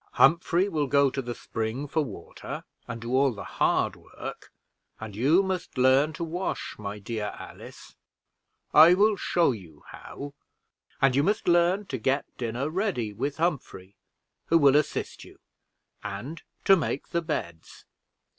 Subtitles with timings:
[0.13, 4.51] Humphrey will go to the spring for water, and do all the hard work;
[4.99, 7.95] and you must learn to wash, my dear Alice
[8.73, 10.33] I will show you how;
[11.03, 13.93] and you must learn to get dinner ready with Humphrey,
[14.47, 15.37] who will assist you;
[16.03, 17.85] and to make the beds.